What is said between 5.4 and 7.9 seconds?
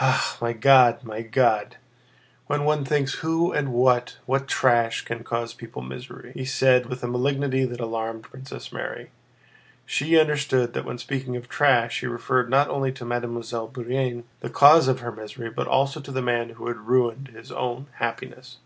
people misery!" he said with a malignity that